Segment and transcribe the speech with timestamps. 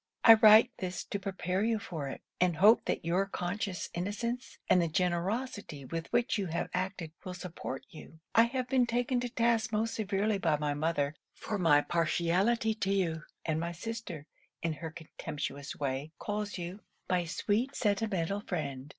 [0.23, 4.81] I write this to prepare you for it; and hope that your conscious innocence, and
[4.81, 8.19] the generosity with which you have acted, will support you.
[8.33, 12.91] I have been taken to task most severely by my mother for my partiality to
[12.91, 14.25] you; and my sister,
[14.63, 18.89] in her contemptuous way, calls you my sweet sentimental friend.